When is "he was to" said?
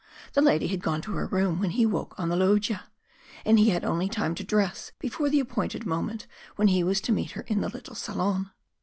6.69-7.11